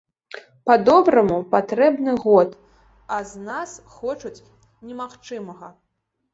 [0.69, 2.57] Па-добраму, патрэбны год,
[3.19, 4.35] а з нас хочуць
[4.87, 5.75] немагчымага.